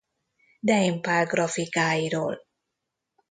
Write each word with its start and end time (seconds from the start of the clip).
Deim 0.59 1.01
Pál 1.01 1.25
grafikáiról. 1.27 2.45